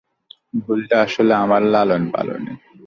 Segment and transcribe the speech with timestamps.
[0.61, 2.51] ভুলটা আসলে আমার লালন-পালনে।